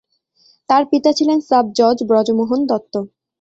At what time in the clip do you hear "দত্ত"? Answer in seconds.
2.67-2.93